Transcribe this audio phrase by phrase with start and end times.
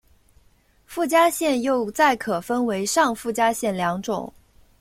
[0.87, 4.33] 附加线又再可分为上附加线两种。